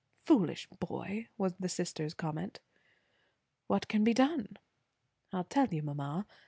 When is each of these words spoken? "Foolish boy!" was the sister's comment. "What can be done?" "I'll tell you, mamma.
"Foolish 0.23 0.67
boy!" 0.79 1.27
was 1.37 1.53
the 1.59 1.69
sister's 1.69 2.15
comment. 2.15 2.59
"What 3.67 3.87
can 3.87 4.03
be 4.03 4.15
done?" 4.15 4.57
"I'll 5.31 5.43
tell 5.43 5.67
you, 5.67 5.83
mamma. 5.83 6.25